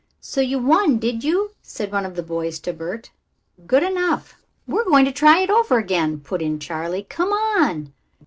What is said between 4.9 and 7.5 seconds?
to try it over again," put in Charley. "Come